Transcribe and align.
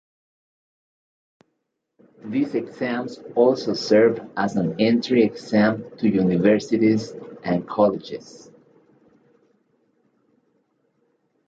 These 2.25 2.55
exams 2.55 3.19
also 3.35 3.75
serve 3.75 4.19
as 4.35 4.55
an 4.55 4.81
entry 4.81 5.23
exam 5.23 5.95
to 5.97 6.09
universities 6.09 7.13
and 7.43 7.67
colleges. 7.69 8.49